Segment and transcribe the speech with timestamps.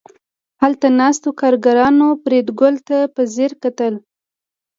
[0.61, 3.93] هلته ناستو کارګرانو فریدګل ته په ځیر کتل